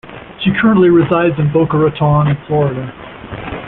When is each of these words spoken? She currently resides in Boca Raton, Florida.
She 0.39 0.49
currently 0.59 0.89
resides 0.89 1.37
in 1.37 1.53
Boca 1.53 1.77
Raton, 1.77 2.35
Florida. 2.47 2.91